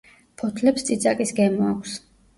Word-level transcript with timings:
ფოთლებს 0.41 0.87
წიწაკის 0.87 1.35
გემო 1.41 1.69
აქვს. 1.75 1.99